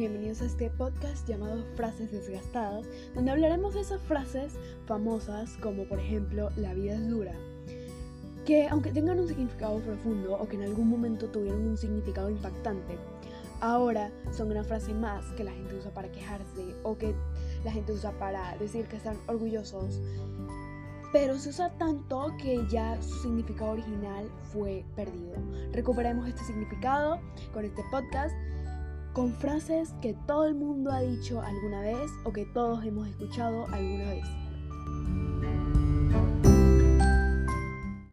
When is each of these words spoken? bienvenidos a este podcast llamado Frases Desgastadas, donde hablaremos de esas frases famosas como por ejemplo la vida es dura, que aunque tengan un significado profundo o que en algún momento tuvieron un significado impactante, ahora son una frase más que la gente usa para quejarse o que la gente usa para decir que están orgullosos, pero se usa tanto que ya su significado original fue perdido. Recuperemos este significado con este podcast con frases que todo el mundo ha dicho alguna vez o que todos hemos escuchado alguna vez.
bienvenidos 0.00 0.40
a 0.40 0.46
este 0.46 0.70
podcast 0.70 1.28
llamado 1.28 1.62
Frases 1.76 2.10
Desgastadas, 2.10 2.86
donde 3.14 3.32
hablaremos 3.32 3.74
de 3.74 3.82
esas 3.82 4.00
frases 4.00 4.54
famosas 4.86 5.58
como 5.58 5.84
por 5.84 6.00
ejemplo 6.00 6.48
la 6.56 6.72
vida 6.72 6.94
es 6.94 7.06
dura, 7.06 7.34
que 8.46 8.66
aunque 8.68 8.92
tengan 8.92 9.20
un 9.20 9.28
significado 9.28 9.78
profundo 9.80 10.38
o 10.40 10.48
que 10.48 10.56
en 10.56 10.62
algún 10.62 10.88
momento 10.88 11.28
tuvieron 11.28 11.68
un 11.68 11.76
significado 11.76 12.30
impactante, 12.30 12.96
ahora 13.60 14.10
son 14.32 14.50
una 14.50 14.64
frase 14.64 14.94
más 14.94 15.26
que 15.32 15.44
la 15.44 15.52
gente 15.52 15.74
usa 15.74 15.92
para 15.92 16.10
quejarse 16.10 16.74
o 16.82 16.96
que 16.96 17.14
la 17.62 17.70
gente 17.70 17.92
usa 17.92 18.12
para 18.12 18.56
decir 18.56 18.86
que 18.86 18.96
están 18.96 19.18
orgullosos, 19.26 20.00
pero 21.12 21.38
se 21.38 21.50
usa 21.50 21.76
tanto 21.76 22.32
que 22.38 22.66
ya 22.70 22.96
su 23.02 23.20
significado 23.20 23.72
original 23.72 24.30
fue 24.50 24.82
perdido. 24.96 25.34
Recuperemos 25.72 26.26
este 26.26 26.42
significado 26.44 27.20
con 27.52 27.66
este 27.66 27.82
podcast 27.90 28.34
con 29.12 29.32
frases 29.34 29.92
que 30.00 30.14
todo 30.26 30.46
el 30.46 30.54
mundo 30.54 30.92
ha 30.92 31.00
dicho 31.00 31.40
alguna 31.40 31.80
vez 31.80 32.10
o 32.24 32.32
que 32.32 32.46
todos 32.46 32.84
hemos 32.84 33.08
escuchado 33.08 33.66
alguna 33.72 34.10
vez. 34.10 34.26